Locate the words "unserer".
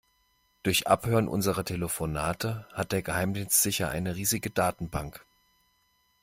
1.27-1.63